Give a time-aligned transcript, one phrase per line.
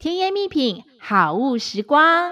[0.00, 2.30] 甜言蜜品，好物时光。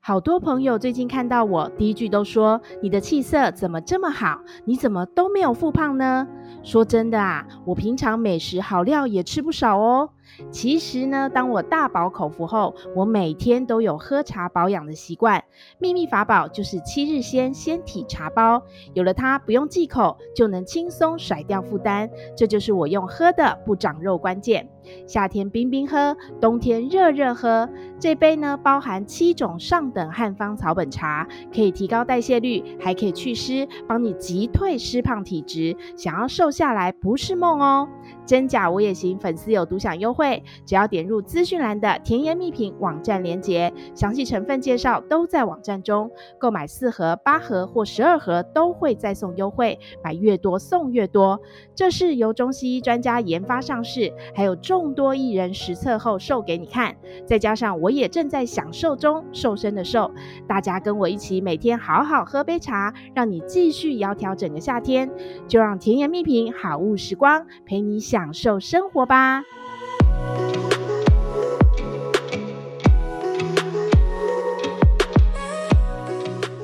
[0.00, 4.40] 好多朋友最近看到我，第一句都说：“你的气色怎么这么好？
[4.64, 6.26] 你怎么都没有复胖呢？”
[6.64, 10.10] 说真的啊，我平常美食好料也吃不少哦。
[10.50, 15.42] 其实呢，当我大饱口福后，我每天都有喝茶保养的习惯。
[15.78, 18.62] 秘密法宝就是七日鲜纤体茶包，
[18.94, 22.08] 有了它，不用忌口就能轻松甩掉负担。
[22.36, 24.68] 这就是我用喝的不长肉关键。
[25.06, 27.68] 夏天冰冰喝，冬天热热喝。
[27.98, 35.76] 这杯呢，包含七种上等汉方草本茶，可以提高代谢率，还可以祛湿，帮你击退湿胖体质。
[35.96, 37.88] 想要瘦下来不是梦哦。
[38.28, 46.10] 真假我也行，粉丝有独享优惠，只要点入资讯栏的甜言蜜品网站链接，详细成分介绍都在网站中。
[46.38, 51.40] 购买四盒、八盒或十二盒都会再送优惠，买越多送越多。
[51.74, 56.94] 这是由中西医专家研发上市，还有众多艺人实测后瘦给你看，
[57.26, 60.10] 再加上我也正在享受中，瘦身的瘦。
[60.46, 65.10] 大家跟我一起每天好好喝杯茶，让你继续窈窕整个夏天。
[65.48, 68.17] 就让甜言蜜品好物时光陪你享。
[68.18, 69.44] 享受生活吧！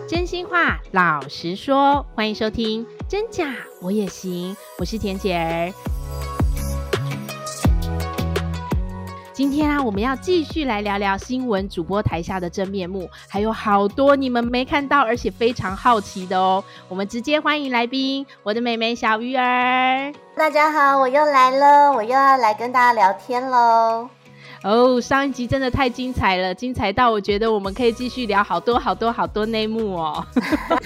[0.09, 5.94] 真心话，老实说，欢迎收听《真假我也行》，我是田姐儿。
[9.35, 16.63] 今天啊，我们要继续来聊聊新闻主播台下的真面目，还有好多你们没看到，而且非常好奇的哦。
[16.89, 20.15] 我们直接欢迎来宾，我的妹妹小鱼儿。
[20.37, 24.09] 大家好，我又来了，我又要来跟大家聊天喽。
[24.63, 30.25] 哦，oh, 上一集真的太精彩了，精彩到我觉得我们可以继续聊好多好多好多内幕哦。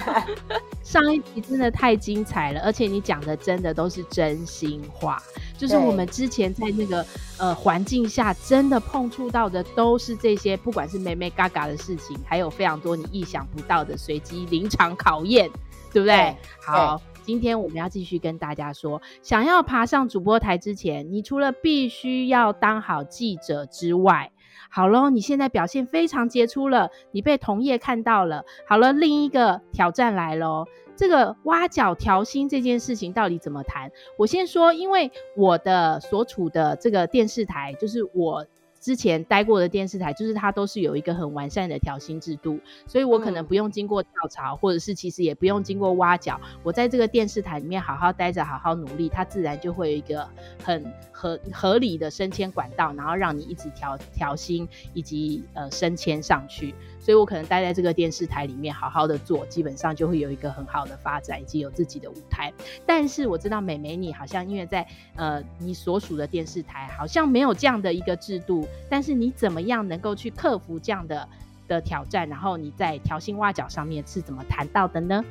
[0.83, 5.21] 上一集真的太精彩了，而且你讲的真的都是真心话。
[5.59, 7.05] 就是我们之前在那个
[7.37, 15.49] 呃环境下，真的碰触到的都是这些，不管是美眉嘎嘎的事情，还有非常多你意想不到的随机临场考验，
[15.91, 16.15] 对不对？
[16.15, 16.35] 对
[16.65, 24.31] 好，今天我们要继续跟大家说，想要爬上主播台之前，你除了必须要当好记者之外，
[24.69, 30.65] 好喽，你现在表现非常杰出了，你被同业看到了，好了，另一个挑战来喽。
[30.99, 33.89] 这个挖角调薪这件事情到底怎么谈？
[34.17, 38.45] 我先说，因为我的所处的这个电视台，就是我
[38.79, 50.27] 之前待过的电视台，就是它都是有一个很完善的调薪制度，所以我可能不用经过跳槽，或者是其实也不用经过挖角，我在这个电视台里面好好待着，好好努力，它自然就会有一个
[50.63, 56.73] 很合合理的升迁管道，然后让你一直调调薪以及呃升迁上去。
[57.01, 62.53] 所以我可能待在这个电视台里面好好的做，基本上就会有一个很好的发展，以及有自己的舞台。
[62.85, 64.85] 但是我知道美美你好像因为在
[65.15, 71.27] 呃你所属的电视台好像没有这样的一个制度，但是你怎么样能够去克服这样的
[71.67, 72.27] 的挑战？
[72.27, 75.23] 然后你在调薪挖角上面是怎么谈到的呢？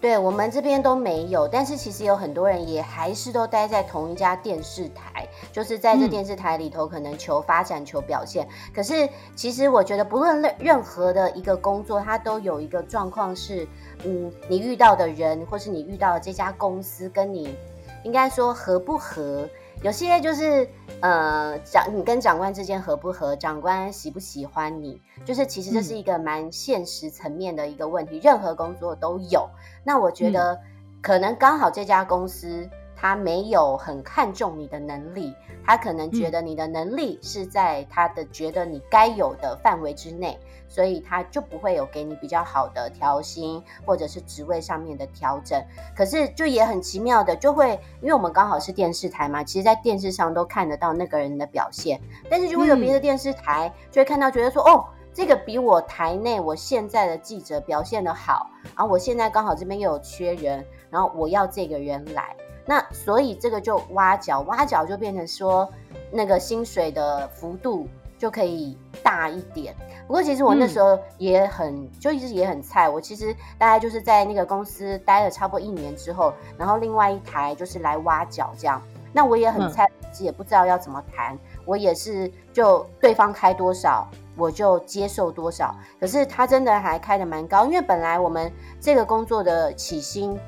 [0.00, 8.46] 对，我们这边都没有，但是其实有很多人也还是都待在同一家电视台，就是在这电视台里头可能求发展、求表现。
[8.46, 9.06] 嗯、可是
[9.36, 13.68] 其实我觉得，不论任任何的一个工作，它都有一个状况是，
[14.04, 17.54] 嗯，你遇到的人或是你遇到的这家公司跟你
[18.02, 19.46] 应该说合不合。
[19.82, 20.68] 有些就是，
[21.00, 29.48] 呃，长你跟长官之间合不合，长官喜不喜欢你，就是其实这是一个蛮现实层面的一个问题，嗯、任何工作都有。
[29.82, 30.60] 那我觉得，
[31.00, 32.68] 可能刚好这家公司
[33.00, 35.32] 他没有很看重你的能力，
[35.64, 40.38] 他可能觉得你的能力是在他的觉得你该有的范围之内。
[40.68, 45.60] 所以他就不会有给你比较好的调薪，或者是职位上面的调整。
[45.96, 52.00] 可是就也很奇妙的，就会因为我们刚好是电视台嘛，其实在电视上都看得到那个人的表现，
[52.30, 65.68] 但是如果有别的电视台就会看到，觉得说，嗯、哦，这个比我台内我现在的记者表现的好，然后我现在刚好这边又有缺人，然后我要这个人来，那所以这个就挖角，挖角就变成说
[66.10, 67.88] 那个薪水的幅度
[68.18, 69.74] 就可以大一点。
[70.06, 72.88] 不过其实我那时候也很，嗯、就一直也很菜。
[72.88, 78.82] 我其实大概就是在那个公司待了差不多一年之后，然后另外一台就是来挖角这样。
[79.12, 81.38] 那我也很菜，嗯、也不知道要怎么谈。
[81.64, 85.74] 我也是就对方开多少，我就接受多少。
[86.00, 90.38] 可是他真的还开的蛮高，因为本来我们这个工作的起薪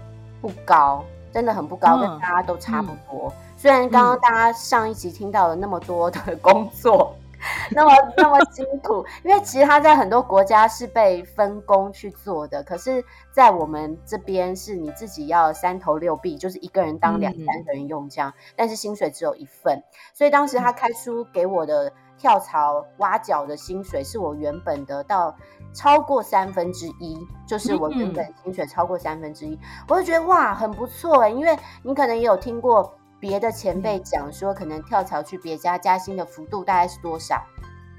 [0.41, 3.29] 不高，真的很不高，嗯、跟大家都差不多。
[3.29, 7.15] 嗯、虽然刚刚大家上一集听到了那么多的工作。
[7.75, 19.83] 那么那么辛苦，因为其实他在很多国家是被分工去做的，可是，在我们这边是你自己要三头六臂，就是一个人当两三个人用这样，嗯、但是薪水只有一份，
[20.15, 25.35] 所以当时他开出给我的跳槽挖角的薪水是我原本得到
[25.75, 29.59] 超过三分之一，就是我原本薪水超过三分之一，
[29.89, 37.43] 我就觉得哇很不错哎，因为你可能也有听过别的前辈讲说，可能跳槽去别家加薪的幅度大概是多少？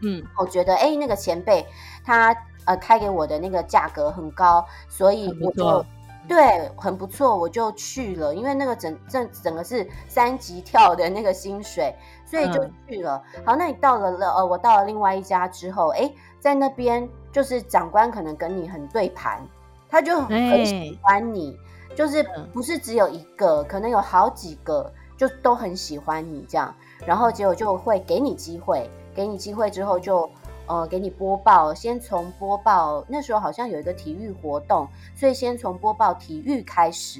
[0.02, 1.66] 嗯，我觉得哎那个前辈
[2.04, 2.36] 他
[2.66, 5.86] 呃开给我的那个价格很高，所以我就。
[6.28, 11.94] 对，很不错，我就去了，因为那个整整整个是三级跳的那个薪水，
[12.26, 13.22] 所以就去了。
[13.36, 16.10] 嗯、好，那你到了了呃，我到了另外一家之后，哎，
[16.40, 19.46] 在那边就是长官可能跟你很对盘，
[19.90, 21.58] 他就很喜欢你，
[21.90, 22.24] 欸、就是
[22.54, 26.74] 不是只有一个，可能有好几个，就都很喜欢你这样，
[27.06, 30.30] 然后结果就会给你机会，给你机会之后就。
[30.66, 37.20] 呃，给你播报，先从播报，那时候好像有一个体育活动，所以先从播报体育开始，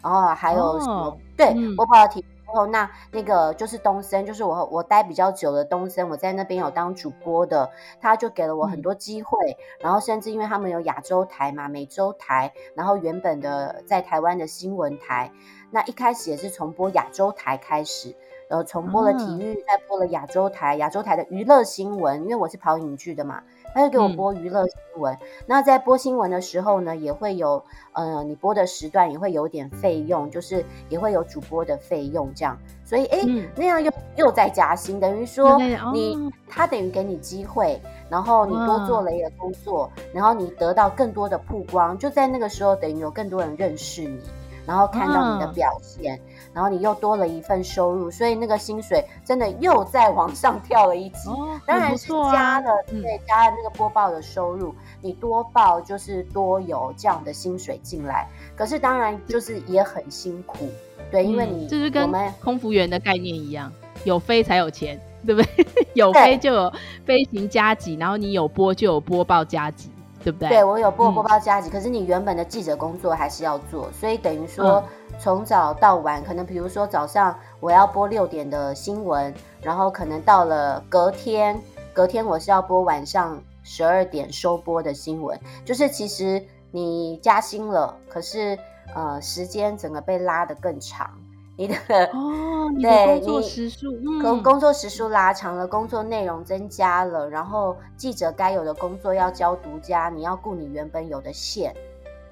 [0.00, 1.06] 然后还有什么？
[1.08, 7.68] 哦、对，嗯、播报体育之后，那那个就是东森，就是我我待比较久的东森，我在那边有当主播的，
[8.00, 15.32] 他就给了我很多机会，嗯、然后甚至因为他们有亚洲台嘛，美洲台，然后原本的在台湾的新闻台，
[15.72, 18.14] 那一开始也是从播亚洲台开始。
[18.48, 23.42] 呃，重播了体育，再播了亚洲台，亚洲台的娱乐新闻，因为我是跑影剧的嘛，
[23.72, 25.14] 他就给我播娱乐新闻。
[25.14, 32.58] 嗯、那在播新闻的时候呢，也会有，呃，你播的时段也会有点费用，就是也会有主播的费用这样。
[32.84, 37.80] 所以，哎，嗯、那样又又在加薪，等于说你、哦、他等于给你机会，
[38.10, 44.20] 然后你多做了一个工作，嗯、然后你得到更多的曝光，就在那个时候，等于有更多人认识你。
[44.66, 46.20] 然后看到你的表现，嗯、
[46.54, 51.28] 然后你又多了一份收入，所以那个薪水真的又再往上跳了一级。
[51.28, 58.28] 哦、当然是加了，啊、对，加了那个播报的收入，嗯、你多报就是多有这样的薪水进来。
[58.56, 60.68] 可是当然就是也很辛苦，
[61.10, 63.72] 对，因为你就是跟我们空服员的概念一样，
[64.04, 65.66] 有飞才有钱，对不对？
[65.94, 66.72] 有飞就有
[67.04, 69.90] 飞行加级，然后你有播就有播报加给。
[70.24, 70.48] 对不对？
[70.48, 74.82] 对，我有播播报加急，嗯、可是你原本的记者工作还是要做，所以等于说
[75.18, 81.60] 从早到晚，嗯、可能比如说早上我要播六点的新闻，然后可能到了隔天，
[81.92, 88.58] 隔天我是要播晚上十二点收播的新闻，就是其实你加薪了，可是
[88.94, 91.10] 呃时间整个被拉得更长。
[91.56, 91.74] 你的
[92.12, 101.72] 哦， 你的工作时数，工工作时数拉长了，工作内容增加了，然后记者该有的工作要交独家，你要顾你原本有的线，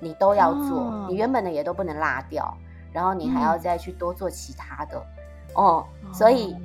[0.00, 2.52] 你都要做，哦、你原本的也都不能落掉，
[2.92, 4.98] 然后你还要再去多做其他的，
[5.56, 6.56] 嗯、哦，所以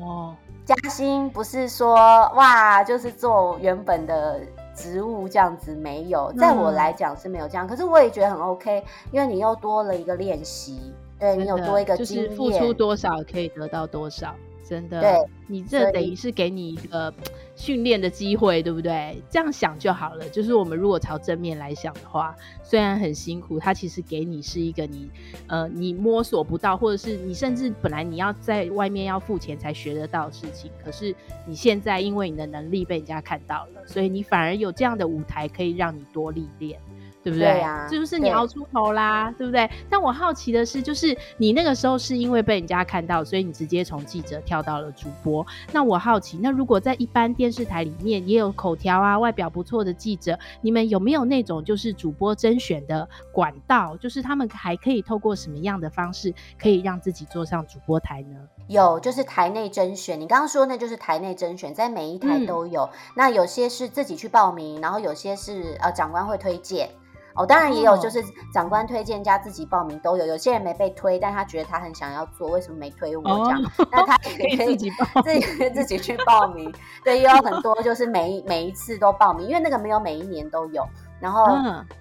[0.65, 1.95] 加薪不是说
[2.35, 4.41] 哇，就是做原本的
[4.73, 10.91] 职务这样子，没有，在我来讲是没有这样，可是我也觉得很 OK，因为你又多了一个练习。
[11.19, 15.01] 对，你有多一个，就是付出多少可以得到多少，真的。
[15.01, 15.13] 对，
[15.47, 17.11] 你这等于是给你一个
[17.55, 19.19] 训练的机会，对不对？
[19.29, 20.29] 这样想就好了。
[20.29, 25.09] 就是我们如果朝正面来想的话，虽然很辛苦，它其实给你是一个你
[25.47, 31.15] 呃你摸索不到，或者是你甚至本来你要在外面要付钱才学得到的事情，可是
[31.47, 36.79] 你现在因为你的能力被人家看到了，所以你反而有这样的舞台可以让你多历练。
[37.27, 37.45] 对不对？
[37.45, 39.29] 对啊，是不是你熬出头啦？
[39.31, 39.69] 对，对不对？
[39.89, 45.45] 但我好奇的是，就是你那个时候是因为被人家看到，所以你直接从记者跳到了主播。
[45.73, 53.97] 那我好奇，那如果在一般电视台里面也有口条啊、外表不错的记者，你们有没有那种就是主播甄选的管道？
[53.97, 58.37] 就是他们还可以透过什么样的方式可以让自己坐上主播台呢？
[58.67, 60.17] 有，就是台内甄选。
[60.17, 62.83] 你刚刚说那就是台内甄选，在每一台都有。
[62.83, 66.89] 嗯、那有些是自己去报名，然后有些是呃长官会推荐。
[67.37, 70.25] 哦，当然也有，就是长官推荐加自己报名都有。
[70.25, 73.61] 有些人没被推，但他觉得他很想要做，为什么没推我这样？
[73.77, 76.73] 哦、那他也可以自己报，自 己自己去报名。
[77.03, 80.83] 对，也有很多就是每一每一次都报名，因为那个没有每一年都有。
[81.19, 81.45] 然后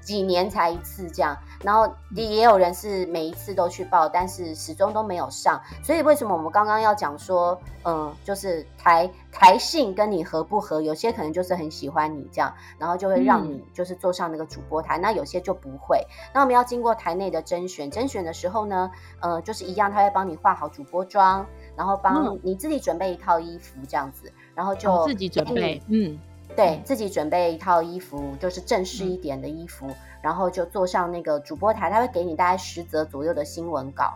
[0.00, 5.61] 几年才一次这样，然后也有人是每一次都去报，但是始终都没有上。
[5.82, 10.82] 所以为什么我们刚刚要讲说，嗯，就是台台性跟你合不合？
[10.82, 14.99] 有些可能就是很喜欢你这样，然后就会让你就是坐上那个主播台。
[14.99, 16.04] 嗯、那有些就不会。
[16.35, 26.18] 那我们要经过台内的甄选，甄选的时候呢，呃，就是一样，他会帮你化好主播妆，然后帮你自己准备一套衣服这样子，然后就、哦、自己准备，嗯。
[26.56, 34.14] 对，自己准备一套衣服，就是正式一点的衣服，嗯、然后就坐上那个主播台，他会给你大概十则左右的新闻稿，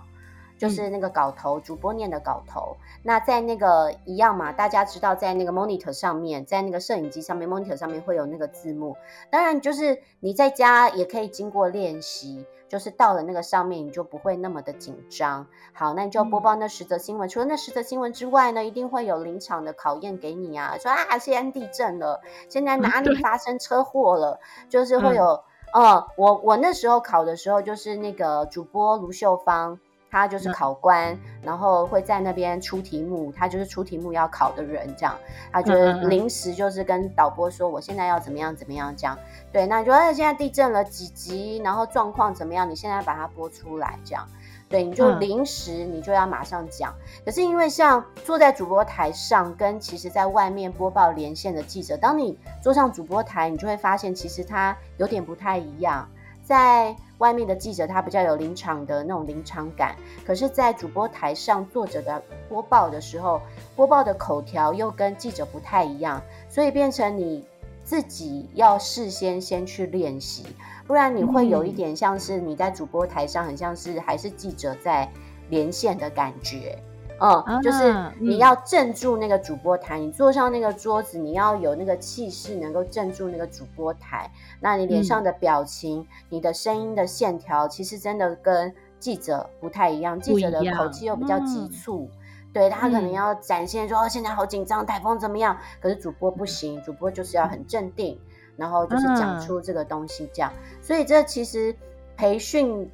[0.60, 2.76] 就是那个稿头，主播念的稿头。
[3.02, 8.94] 那在那个一样嘛，大家知道，在那个 monitor 上面，在那个摄影机上面，monitor 上面会有那个字幕。
[9.30, 15.46] 当然，就是你在家也可以经过练习，就是到了那个上面，你就不会那么的紧张。
[15.72, 17.26] 好，那你就播报那十则新闻。
[17.26, 24.38] 除了那十则新闻之外呢，一定会有临场的考验给你啊，说啊，现在地震了，现在哪里发生车祸了，
[24.68, 25.42] 就是会有。
[25.72, 29.78] 嗯，我我那时候考的时候，就是那个主播卢秀芳。
[30.10, 35.16] 他就是考官，嗯、然后会在那边出题目，他就是出题目要考的人，这样，
[35.52, 39.16] 他就是临时就是跟导播说，我现在要怎么样怎么样这样，
[39.52, 44.26] 对，那你说现在地震了几级，然后状况怎么样，你现在把它播出来，这样，
[44.68, 46.92] 对，你就临时你就要马上讲。
[46.92, 56.08] 嗯、可是因为像坐在主播台上，跟其实在外面播报连线的记者，当你坐上主播台，你就会发现其实他有点不太一样，
[56.42, 56.96] 在。
[57.20, 59.94] 外面的记者他比较有临场的那种临场感，
[60.26, 63.40] 可是，在主播台上坐着的播报的时候，
[63.76, 67.44] 播报的口条又跟记者不太一样，所以变成你
[67.84, 70.44] 自己要事先先去练习，
[70.86, 75.08] 不然你会有一点像是你在主播台上，很像是还是记者在
[75.50, 76.78] 连线的感觉。
[77.20, 84.30] 嗯，就是你要镇住那个主播台，嗯、你坐上那个桌子，你要有那个气势，能够镇住那个主播台。
[84.58, 90.18] 那你脸上的表情，嗯、你的声音的线条，其实真的跟记者不太一样。
[90.18, 95.54] 记者的口气又比较急促，嗯、对他可能要展现说、嗯、哦，现在好紧张，台风怎么样？
[95.82, 98.18] 可是主播不行，主播就是要很镇定，
[98.56, 100.50] 然后就是讲出这个东西这样。
[100.80, 101.76] 所以这其实
[102.16, 102.90] 培训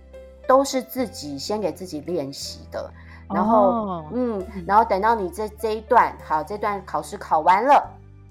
[0.49, 2.91] 都是自己先给自己练习的。
[3.29, 4.05] 然后，oh.
[4.13, 7.85] 嗯，然后等到你这这一段好，这段考试考完了，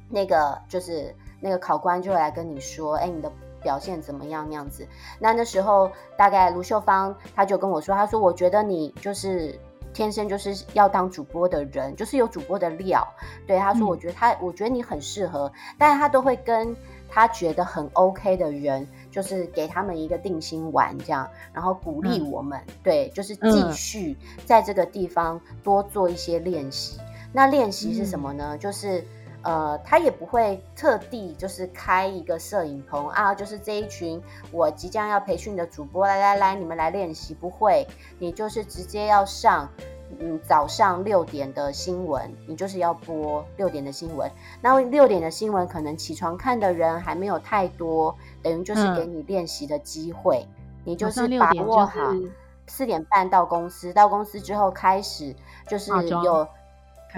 [0.09, 4.87] 那个就是那个考官就会来跟你说，哎，你的表现怎么样那样子。
[5.19, 9.59] 那那时候大概卢秀芳他就跟我说，他说我觉得你就是
[9.93, 13.05] 天生就是要当主播的人，就是有主播的料。
[13.45, 16.75] 对，他说我觉得他，嗯、我觉得你很适合，但是他都会跟
[17.09, 18.87] 他觉得很 OK 的人。
[19.15, 26.97] 就是给他们一个定心丸，这样，然后鼓励我们，嗯、对，就是继续在这个地方多做一些练习。
[26.99, 28.49] 嗯、那练习是什么呢？
[28.51, 29.01] 嗯、就是
[29.41, 37.87] 呃，他也不会特地就是开一个摄影棚啊，就是这一群我即将要培训的主播，来来来，你们来练习，不会，
[38.19, 39.69] 你就是直接要上。
[40.19, 44.31] 嗯，早上六点的新闻，你就是要播六点的新闻。
[44.61, 50.45] 那六点的新闻，可能起床看的人还没有太多，等于就是给你练习的机会。
[50.45, 52.13] 嗯、你就是把握好
[52.67, 55.35] 四点半到公司，到公司之后开始
[55.67, 56.47] 就是有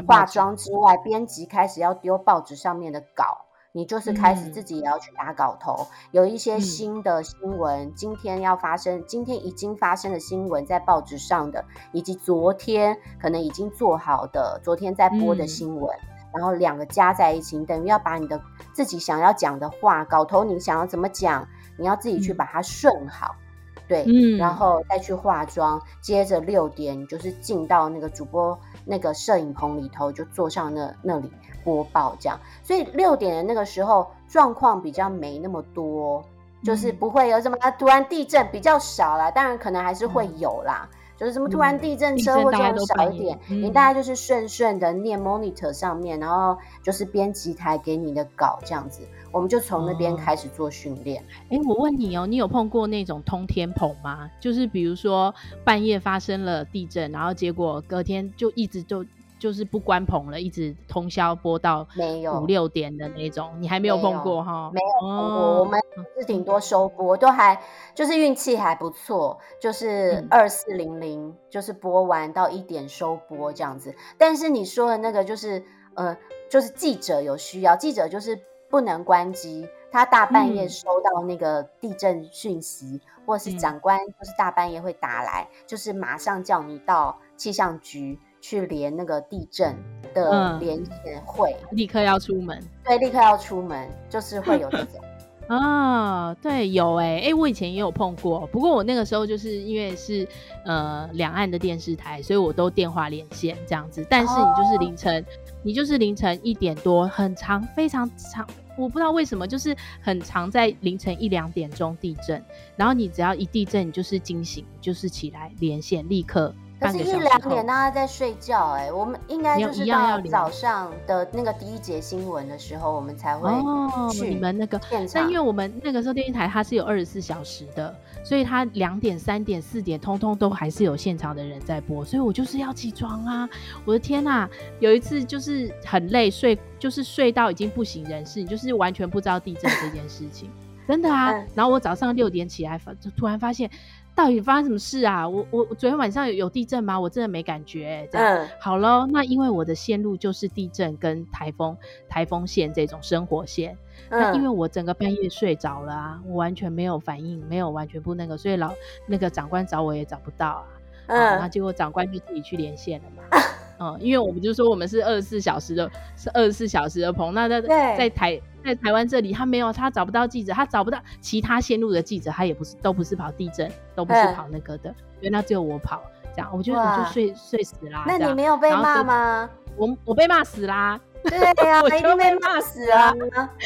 [0.07, 3.45] 化妆之外，编辑开始要丢报纸上面的稿。
[3.73, 18.41] 你就是开始自己也要去打稿头，嗯、有一些新的新闻，嗯、今天要发生，今天已经发生的新闻在报纸上的，以及昨天可能已经做好的，昨天在播的新闻，嗯、然后两个加在一起，等于要把你的
[18.73, 21.47] 自己想要讲的话，稿头你想要怎么讲，
[21.77, 23.35] 你要自己去把它顺好，
[23.75, 31.31] 嗯、对，嗯、然后再去化妆，接着六点你就是进到那个主播那个摄影棚里头，就坐上那那里。
[31.67, 36.23] 播报这样，所以六点的那个时候状况比较没那么多，
[36.61, 49.01] 嗯、就是不会有什么突然地震比较少啦，当然可能还是会有啦，嗯、就是什么突然地震车祸这种少一点，嗯、你大概就是顺顺的念 monitor 上面，然后就是编辑台给你的稿这样子，
[49.33, 51.21] 我们就从那边开始做训练。
[51.49, 54.31] 哎、哦，我问你哦，你有碰过那种通天棚吗？
[54.39, 59.05] 就是比如说半夜发生了地震，然后结果隔天就一直就。
[59.39, 64.71] 就是不关棚了，一直通宵播到没有五六点的那种，你还没有碰过哈？
[64.73, 65.79] 没有碰过，我们
[66.17, 67.61] 是顶多收播，都还
[67.93, 73.95] 就是运气还不错，就是二四零零，就是播完到一点收播这样子。
[74.17, 75.63] 但是你说的那个就是
[75.93, 76.17] 呃，
[76.49, 78.39] 就是记者有需要，记者就是
[78.69, 88.19] 不能关机，他大半夜收到那个地震讯息，或者是长官就是大半夜会打来，就是马上叫你到气象局。
[88.47, 89.75] 去连那个地震
[90.13, 92.57] 的连线会，嗯，立刻要出门。
[92.85, 95.01] 对，立刻要出门，就是会有这种。
[95.49, 100.25] 啊， 对，有哎、欸，哎、欸，我以前也有碰过，不过我那个时候就是因为是
[100.63, 104.07] 呃两岸的电视台，所以我都电话连线这样子。
[104.09, 105.25] 但是你就是凌晨，哦、
[105.61, 112.41] 你就是凌晨一点多，很长，非常长，我不知道为什么，就是很长，在凌晨一两点钟地震，
[112.77, 116.55] 然后你只要一地震，你就是惊醒，就是起来连线，立刻。
[116.79, 123.55] 可是一两点大家在睡觉，哎，我们应该就是到早上的那个第一节新闻的时候，我们才会去。
[123.55, 133.49] 哦，你们那个现场，那因为我们那个时候电视台它是有二十四小时的，所以它两点、三点、四点，通通都还是有现场的人在播，所以我就是要起床啊！
[133.83, 134.47] 我的天呐，
[134.79, 140.49] 有一次就是很累，睡就是睡到已经不省人事，你就是完全不知道地震这件事情。
[140.87, 143.69] 真的啊， 然后我早上六点起来，发就突然发现，
[144.17, 145.29] 到底发生什么事啊？
[145.29, 146.99] 我我昨天晚上有有地震吗？
[146.99, 148.09] 我真的没感觉。
[148.11, 151.77] 这样，嗯，好了，那因为我的线路就是地震跟台风
[152.09, 153.77] 台风线这种生活线，
[154.09, 158.73] 嗯，那因为我整个半夜睡着了啊，我完全没有反应，没有完全不那个，所以老
[159.05, 160.65] 那个长官找我也找不到啊。
[161.05, 163.23] 嗯，然后结果长官就自己去连线了嘛。
[163.79, 168.41] 嗯，因为我们就说我们是二十四小时的，是二十四小时的棚，那在在台。
[168.65, 176.03] 在台湾这里，他没有，他找不到记者，他找不到其他线路的记者，他也不是，都不是跑地震，都不是跑那个的，原来只有我跑，
[176.35, 178.03] 这样，我就我就睡睡死啦。
[178.05, 179.49] 那你没有被骂吗？
[179.77, 180.99] 我我被骂死啦。
[181.23, 183.13] 对呀，我一定被骂死啊！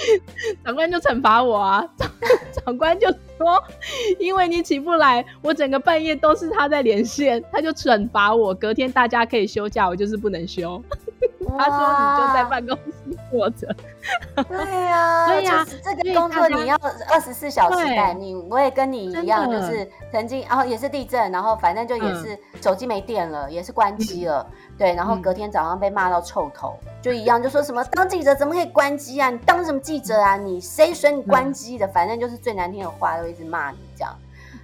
[0.64, 1.84] 长官就惩罚我啊，
[2.64, 3.62] 长 官就说，
[4.20, 10.82] 因为你起不来，我整个半夜都是他在连线，他就惩罚我，隔天大家可以休假，我就是不能休。
[11.58, 13.68] 他说你就在办公室坐着。
[14.48, 16.76] 对呀，对呀，这个工作你要
[17.10, 24.46] 二十四小时待命，我也跟你一样，就是曾经，然后也是地震，然后反正就也是手机没电了，也是关机了。
[24.78, 29.30] 对，然后隔天早上被骂到臭头，嗯、就一样，就说什么当记者怎么可以关机啊？
[29.30, 30.36] 你当什么记者啊？
[30.38, 31.86] 你谁准你关机的？
[31.86, 34.16] 嗯、反正就是最难听的话都一直骂你这样，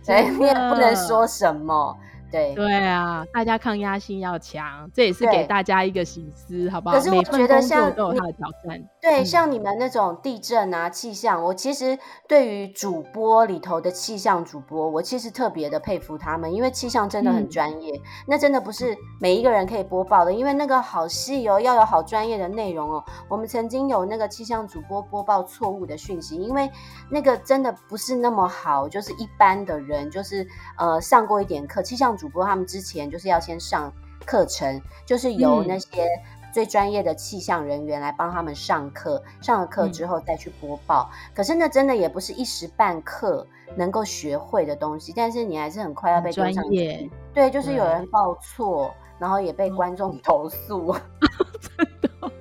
[0.02, 1.96] 所以你也不能说什么。
[2.30, 6.96] 对对啊，大家抗压性要强，这也是给大家一个醒思，好不好？
[6.96, 8.84] 可是我觉得像都有它的挑战。
[9.02, 17.94] 对，像你们那种地震啊、气象，我其实对于主播里头的气象主播，我其实特别的佩服他们，因为气象真的很专业，
[18.28, 23.02] 那真的不是每一个人可以播报的，因为那个好细哦，要有好专业的内容哦。
[23.30, 26.70] 我们曾经有那个气象主播播报错误的讯息，因为
[27.10, 30.46] 那个真的不是那么好，就是一般的人，就是
[30.78, 32.17] 呃上过一点课，气象。
[32.18, 33.94] 主播他们之前就是要先上
[34.26, 36.08] 课程，就是由那些
[36.54, 41.10] 最专业的气象人员来帮他们上课，上了课之后再去播报。
[41.12, 43.46] 嗯、可是那真的也不是一时半刻
[43.76, 47.08] 能够学会的东西，但是你还是很快要被专业。
[47.34, 50.96] 对，就是有人报错，然后也被观众投诉。
[51.62, 52.32] 真的？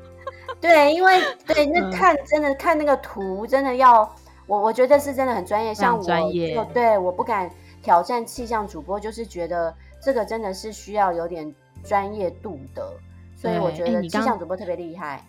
[0.60, 4.10] 对，因为对那看真的看那个图，真的要
[4.46, 7.50] 我我觉得是真的很专业，像我对我不敢。
[7.86, 9.72] 挑战气象主播，就是觉得
[10.02, 12.92] 这个真的是需要有点专业度的，
[13.36, 15.24] 所以我觉得气象主播特别厉害。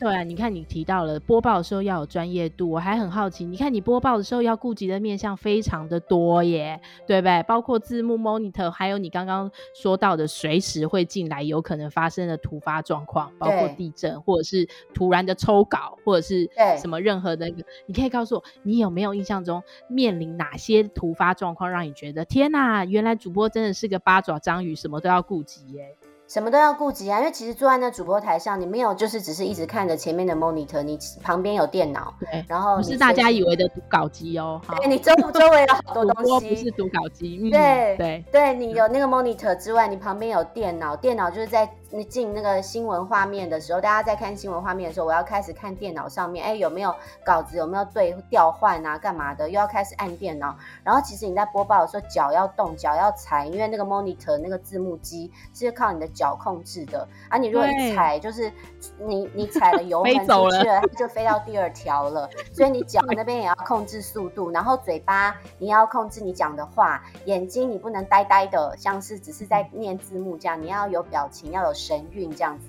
[0.00, 7.42] 对啊，你看你提到了播报的时候要有专业度，我还很好奇，你看你播报的时候要顾及的面向非常的多耶，对不对？
[7.42, 16.48] 包括字幕 monitor，还有你刚刚说到的随时会进来有可能发生的突发状况，包括地震或者是突然的抽稿，或者是
[16.80, 25.94] 什么任何的那个，你可以告诉我，你有没有印象中面临哪些突发状况让你觉得天哪，原来主播真的是个八爪章鱼，什么都要顾及耶？
[26.30, 41.68] 什么都要顾及啊，因为其实坐在那主播台上，你没有就是只是一直看着前面的 monitor，你旁边有电脑，对，然后不是大家以为的读稿机哦，对，你周周围有好多 东西，不是读稿机，嗯、对对对，你有那个 monitor 之外，你旁边有电脑，电脑就是在。
[41.92, 49.50] 你进那个新闻画面的时候，大家在看新闻画面的时候，我要开始看电脑上面，哎，有没有稿子，有没有对调换啊，干嘛的？
[49.50, 50.56] 又要开始按电脑。
[50.84, 57.08] 然后其实你在播报的时候，脚要动，脚要踩，因为那个 monitor 那个字幕机是靠你的脚控制的。
[57.30, 58.52] 啊，你如果一踩，就是
[58.98, 62.28] 你你踩了油门 出去了，它就飞到第二条了。
[62.52, 71.70] 所以你脚 那边也要控制速度，然后嘴巴你要控制你讲的话，眼睛你不能呆呆的，像是只是在念字幕这样，你要有表情，要有。
[71.80, 72.66] 神韵这样子，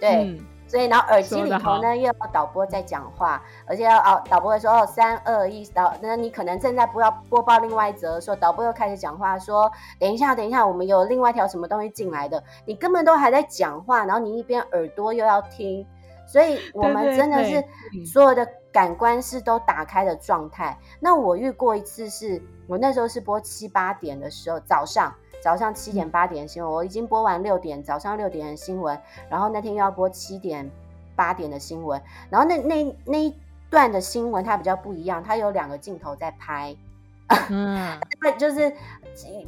[0.00, 15.86] 对，嗯、所以然后耳机里头呢又要导播在讲话，而且要哦导播会说哦三二一导，那你可能正在播要播报另外一则，说导播又开始讲话说等一下等一下，我们有另外一条什么东西进来的，你根本都还在讲话，然后你一边耳朵又要听，
[16.26, 17.64] 所以我们真的是
[18.04, 20.78] 所有的感官是都打开的状态。
[21.00, 25.14] 那我遇过一次是我那时候是播七八点的时候早上。
[25.40, 30.70] 早上七点八点的新闻，我已经播完六点早上六点的新闻，然后那天又要播七点
[31.14, 33.34] 八点的新闻，然后那那那一
[33.70, 36.76] 段的新闻它比较不一样，它有两个镜头在拍。
[37.50, 37.98] 嗯，
[38.38, 38.72] 就是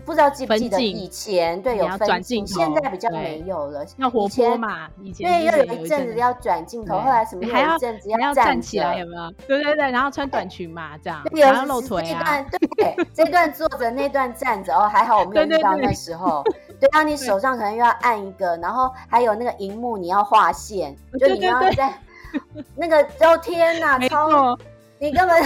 [0.05, 3.85] 不知道记不记得以前对有分镜，现在比较没有了。
[3.97, 9.31] 要活泼嘛，以前对，要有一阵子要转镜头，后来什么还要一阵子要站起来，有没有？
[9.47, 12.45] 对对对，然后穿短裙嘛，这样， 然后露腿啊。
[12.77, 16.43] 对，这段坐着，那段站着哦，还好我没有遇到那时候。
[16.79, 21.93] 对啊，你手上可能又要按一个，然后还有那个荧幕你要画线， 就你要在
[22.75, 24.57] 那个，哦天哪，超。
[25.01, 25.43] 你根本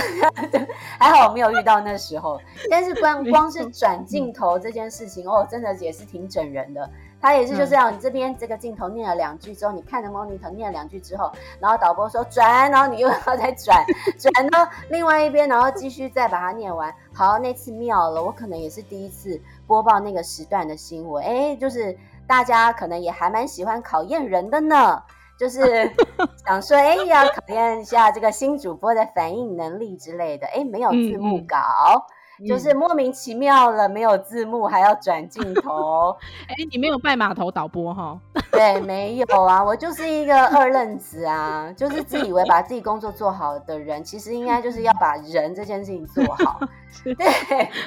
[0.99, 6.91] 还好我没有遇到那时候，但是 光光是转镜头这件事情哦，真的也是挺整人的。
[7.21, 13.83] 他也是就这样，你这边这个镜头念了两句之后，你看着 monitor 念了两句之后，然后导播说转，然后你又要再转
[14.19, 16.93] 转到另外一边，然后继续再把它念完。
[17.15, 25.01] 好，那次妙了，我可能也是第一次播报那个时段的新闻，哎，就是大家可能也还蛮喜欢考验人的呢。
[25.39, 25.61] 就是
[26.47, 30.47] 想说，哎，要考验一下这个新主播的反应能力之类的。
[30.49, 31.59] 哎，没有字幕稿，
[32.47, 36.17] 就是莫名其妙了，没有字幕还要转镜 头。
[36.49, 38.19] 哎，你没有拜码头导播哈？
[38.53, 46.61] 对，没有啊，我就是一个二愣子啊，就是自以为把自己工作做好的人，其实应该就是要把人这件事情做好。
[47.03, 47.15] 对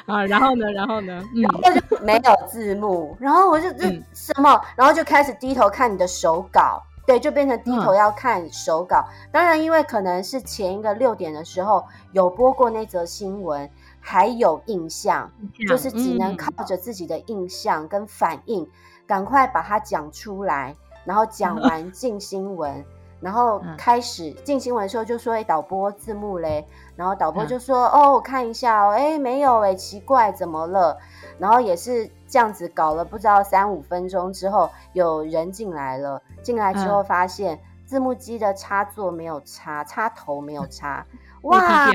[0.05, 6.83] 啊，然后呢，然后呢，嗯、然后就没有字幕，然后我就这什么，嗯、然后就开始低头看你的手稿。
[7.07, 8.97] 对，就变成低头要看手稿。
[9.07, 13.67] 嗯、当然，因为可能是前一个六点的时候有播过那则新闻，
[14.01, 18.69] 还有印象，嗯、就是只能靠着自己的印象跟反应，
[19.07, 22.85] 赶、嗯、快把它讲出来，然后讲完进新闻，嗯、
[23.21, 26.67] 然后开始进新闻的时候就说：“哎，导播字幕嘞。”
[26.97, 30.97] 然后导播就说：“嗯、哦，我看一下哦，哎，没有哎，奇怪，怎么了？”
[31.39, 36.21] 然后也是这样子搞了不知道三五分钟之后，有人进来了。
[36.41, 41.05] 进来之后发现、嗯、字幕机的插座没有插，插头没有插，
[41.43, 41.91] 哇，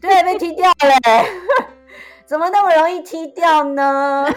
[0.00, 1.24] 对，被踢掉了，
[2.26, 4.26] 怎么那么容易踢掉呢？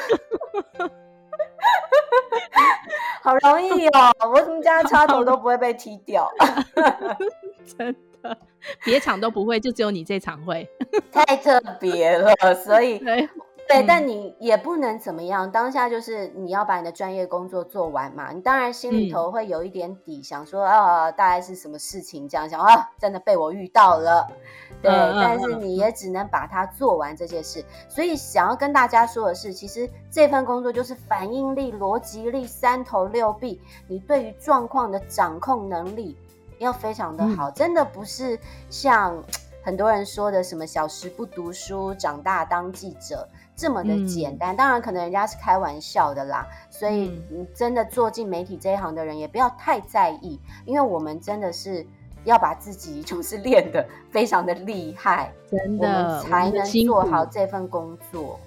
[3.21, 6.27] 好容易哦，我怎么家插头都不会被踢掉？
[7.77, 8.36] 真的，
[8.84, 10.67] 别场都不会，就只有你这场会，
[11.12, 13.04] 太特别了，所以。
[13.71, 15.49] 对，但你也不能怎么样。
[15.49, 18.31] 当下就是你要把你的专业工作做完嘛。
[18.34, 24.27] 你当然心里头会有一点底，嗯、想说啊，大概是什么事情这样想啊，真的被我遇到了。
[24.81, 27.63] 对，嗯、但是你也只能把它做完这件事。
[27.88, 36.17] 所以想要跟大家说的是，其实这份工作就是反应力、逻辑力、三头六臂，你对于状况的掌控能力
[36.57, 37.49] 要非常的好。
[37.49, 38.38] 嗯、真的不是
[38.69, 39.23] 像
[39.63, 43.25] 很多人说的什么小时不读书，长大当记者。
[43.55, 51.85] 这么的简单，嗯、当然可能人家是开玩笑的啦，所以你真的做进媒体这一行的人也不要太在意，因为我们真的是
[52.23, 58.39] 要把自己 就是练得非常的厉害，真的，我们才能做好这份工作。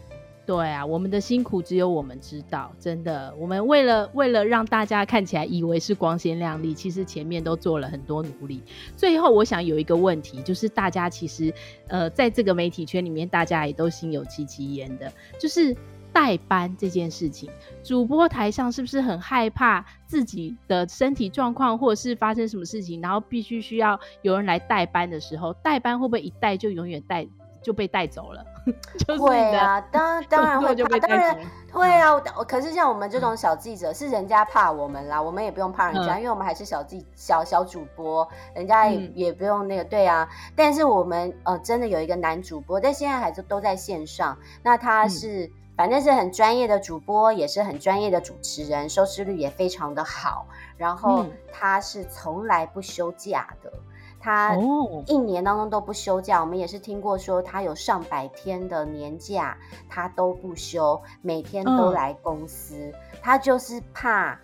[0.46, 3.35] 对啊，我们的辛苦只有我们知道，真的。
[3.38, 8.62] 我们为了为了让大家看起来以为是光鲜亮丽，其实前面都做了很多努力。
[8.94, 11.50] 最后，我想有一个问题，就是大家其实
[11.88, 15.74] 呃，在这个媒体圈里面，大家也都心有戚戚焉的，就是
[16.12, 17.48] 代班这件事情。
[17.83, 27.26] 主播台上是不是很害怕自己的身体状况，或者是发生什么事情，然后必须需要有人来代班的时候，代班会不会一代就永远带
[27.62, 28.44] 就被带走了？
[29.18, 31.37] 会啊，当 当然会怕，当然
[31.72, 32.18] 会啊。
[32.48, 40.29] 可是像我们这种小记者，是人家怕我们啦，我们也不用怕人家，因为我们还是小记小小主播，人家也也不用那个对啊。
[40.57, 44.38] 但是我们呃真的有一个男主播，但现在还是都在线上。
[44.62, 50.46] 那他是反正是很专业的主播，也是很专业的主持人，收视率也非常的好。
[50.77, 53.72] 然后他是从来不休假的。
[54.24, 54.56] 他
[55.06, 59.54] 一年当中都不休假，我们也是听过说他有上百天的年假，
[59.87, 62.74] 他都不休，每天都来公司。
[62.74, 64.34] 嗯、他就是怕，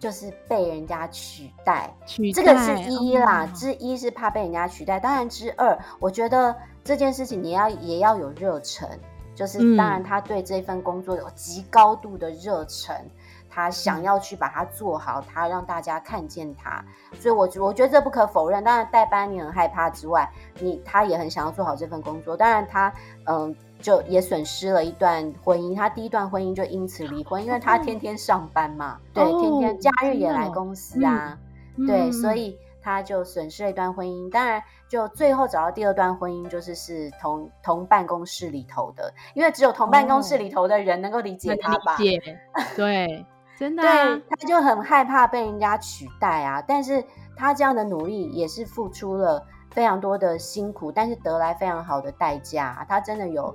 [0.00, 1.88] 就是被人家取代。
[2.04, 4.98] 取代这个是一啦，哦、之一是怕被人家取代。
[4.98, 8.88] 当然之二，我觉得这件事情你要也要有热忱，
[9.36, 12.92] 就是当然他对这份工作有极高度的热忱。
[12.96, 13.10] 嗯
[13.58, 16.80] 他想要去把它做好，他让大家看见他，
[17.18, 18.62] 所以我我觉得这不可否认。
[18.62, 22.36] 当然代班你很害怕之外，你他也很想要做好这份工作。
[22.36, 22.92] 当然他
[23.26, 31.36] 嗯，就也损失了一段婚姻，他第一段婚姻就因此离婚，因为他天天上班嘛，对，天天假日也来公司啊，
[31.84, 34.30] 对，所以他就损失了一段婚姻。
[34.30, 41.96] 当然，就最后找到第二段婚姻，就是是同同办公室里头的，因为只有同办公室里头的人能够理解他吧？
[41.98, 42.38] 理解，
[42.76, 43.26] 对。
[43.58, 46.62] 真的、啊，对，他就很害怕被人家取代啊。
[46.62, 47.04] 但是
[47.36, 52.86] 他这样的努力也是付出了非常多的辛苦，但是得来非常好的代价。
[52.88, 53.52] 他真的有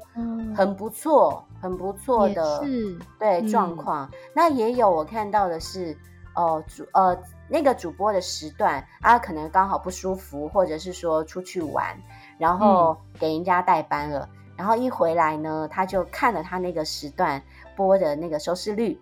[0.53, 4.05] 很不错、嗯、很不错的是对状况。
[4.07, 5.97] 嗯、那也有我看到的是，
[6.35, 11.97] 哦、呃，主呃那个主播的时段啊，可能刚好不舒服，或者是说出去玩，
[12.37, 14.27] 然后给人家代班了。
[14.33, 17.41] 嗯、然后一回来呢，他就看了他那个时段
[17.73, 18.99] 播的那个收视率。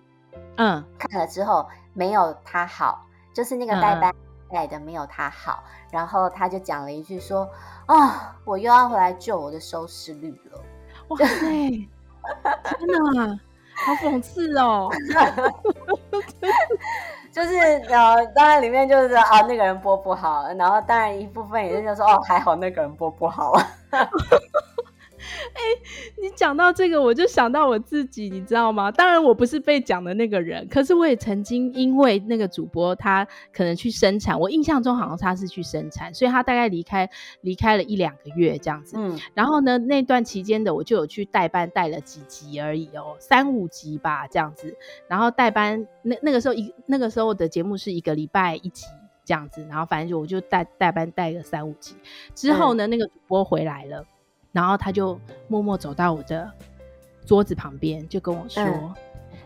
[0.57, 4.13] 嗯，看了之后没有他好，就是那个代班
[4.49, 7.49] 带的没有他好，嗯、然后他就讲了一句说
[7.87, 8.11] ：“啊、哦，
[8.45, 10.61] 我又要回来救我的收视率了。”
[11.09, 11.89] 哇塞，天
[13.15, 13.39] 哪，
[13.85, 14.89] 好讽刺哦！
[17.31, 17.55] 就是
[17.89, 23.51] 呃，当然里面就是啊，那个人播不好，然后当然一部分也是就说哦，还好那个人播不好。
[23.51, 23.65] 哎，
[26.21, 28.91] 你讲到这个，我就想到我自己，你知道吗？
[28.91, 37.09] 当然我不是被讲的那个人，可是我也曾经因为那个主播他可能去生产，我印象中好像他是去生产，所以他大概离开
[37.41, 38.95] 离开了一两个月这样子。
[38.97, 44.75] 嗯，然后呢，那段期间的我就有去代班带了几集而已哦，三五集吧这样子。
[45.07, 48.85] 然后代班那那个时候一那个时候的节目是一个礼拜一集
[49.25, 51.95] 这样子，然后反正就我就代代班带个三五集
[52.35, 54.05] 之后呢，嗯、那个主播回来了。
[54.51, 56.49] 然后他就默默走到我的
[57.25, 58.93] 桌子旁边，就跟我说：“嗯、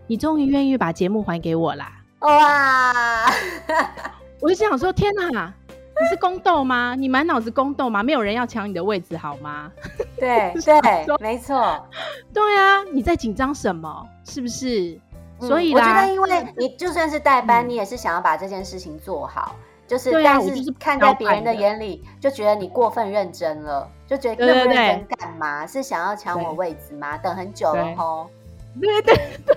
[0.07, 1.91] 你终于愿意把节目还给我啦！”
[2.21, 3.25] 哇！
[4.41, 6.95] 我就想说：“天哪，你是宫斗吗？
[6.97, 8.01] 你满脑子宫斗吗？
[8.01, 9.71] 没有人要抢你的位置好吗？”
[10.17, 11.85] 对对，没错。
[12.33, 14.07] 对啊，你在紧张什么？
[14.23, 14.99] 是不是？
[15.39, 19.55] 嗯、所以我觉得，因为你就算是代班，嗯、你也是想要把这件事情做好。
[19.87, 25.65] 就是，但是看在别人的眼里，就觉得你过分认真了，就觉得认不认真干嘛？
[25.67, 27.17] 是想要抢我位置吗？
[27.17, 28.29] 等很久了吼。
[28.81, 29.55] 对对对，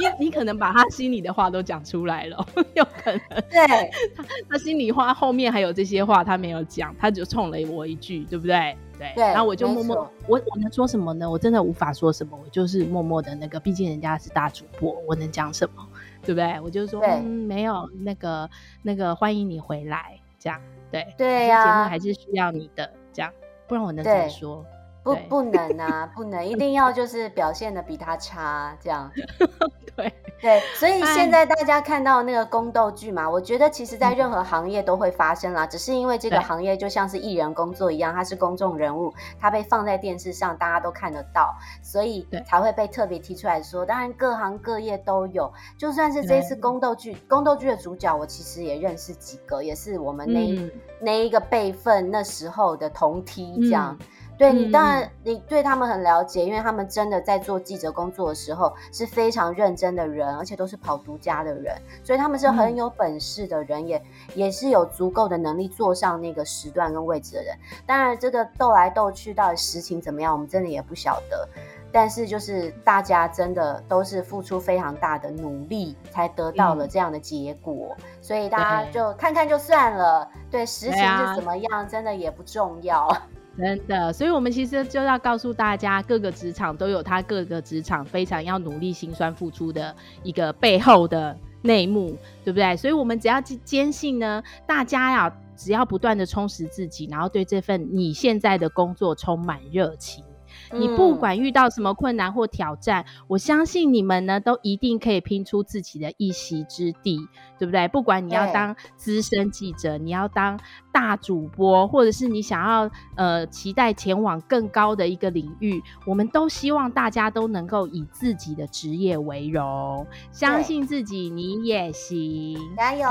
[0.18, 3.20] 你你可能把他心里的话都讲出来了， 有可能。
[3.50, 3.66] 对，
[4.14, 8.76] 他他心里话后面还有这些话他没有讲，他就冲了我一句，对不对？
[8.98, 9.12] 对。
[9.16, 9.96] 对，然后我就默默，
[10.28, 11.28] 我我能说什么呢？
[11.28, 15.84] 我真的无法说什么，我就是默默的那个，毕竟人家是大主播，我能讲什么？
[16.24, 16.60] 对不对？
[16.60, 18.48] 我就说，嗯，没有那个
[18.82, 20.60] 那个，欢迎你回来，这样
[20.90, 23.32] 对对呀、啊，节目还是需要你的，这样，
[23.66, 24.64] 不然我能怎么说？
[25.02, 29.10] 不不能啊，不能，一定要就是表现的比他差，这样。
[29.94, 43.86] 对对，所以现在大家看到那个宫斗剧嘛，我觉得其实在任何行业都会发生啦，只是因为这个行业就像是艺人工作一样，他是公众人物，他被放在电视上，大家都看得到，所以才会被特别提出来说。
[43.86, 50.70] 当然各行各业都有，就算是这次宫斗剧，宫斗剧的主角，我其实也认识几个，也是我们那一
[51.00, 53.96] 那一个辈分那时候的同梯这样。
[54.36, 64.02] 对，你当然你对他们很了解，因为他们真的在做记者工作的时候是非常认真的人，而且都是跑独家的人，所以他们是很有本事的人，也
[64.34, 67.56] 也是有足够的能力坐上那个时段跟位置的人。
[67.86, 71.48] 当然，这个斗来斗去到底实情怎么样，我们真的也不晓得。
[71.92, 80.28] 但是就是大家真的都是付出非常大的努力，才得到了这样的结果，所以大家就看看就算了。
[80.50, 83.16] 对，实情是怎么样，真的也不重要。
[83.56, 92.76] 真的，所以我们其实就要告诉大家，各个职场都有他各个职场非常要努力、辛酸付出的一个背后的内幕，对不对？
[92.76, 100.24] 所以我们只要坚信呢，大家呀，只要不断的充实自己，然后对这份你现在的工作充满热情。
[100.72, 107.18] 你不管遇到什么困难或挑战，嗯、我相信你们呢都一定可以拼出自己的一席之地，
[107.58, 107.86] 对不对？
[107.88, 110.58] 不管你要当资深记者，你要当
[110.92, 123.08] 大主播，或者是你想要呃期待前往更高的一个领域，我们都希望大家都能够以自己的职业为荣，相信自己，你也行，加油！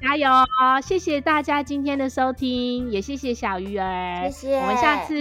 [0.00, 0.28] 加油！
[0.82, 4.56] 谢谢大家今天的收听，也谢谢小鱼儿，谢谢。
[4.56, 5.14] 我们下次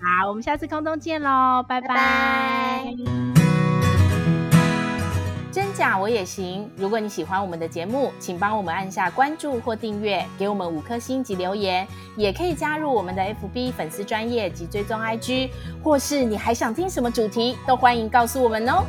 [0.00, 1.88] 好，我们下次空中见喽，拜拜。
[1.88, 2.94] 拜拜。
[5.50, 6.70] 真假我也行。
[6.76, 15.50] 如果你喜欢我们的节目，请帮我们按下关注或订阅，给我们五颗星及留言，也可以加入我们的 FB 粉丝专业及追踪 IG，
[15.82, 18.84] 或是你还想听什么主题，都欢迎告诉我们哦。